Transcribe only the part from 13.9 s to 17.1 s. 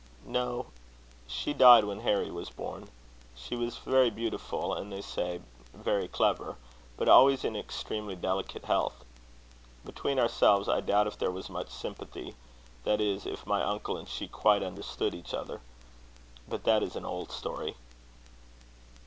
and she quite understood each other. But that is an